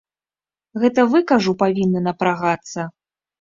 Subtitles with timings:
[0.83, 2.89] Гэта вы, кажу, павінны напрагацца.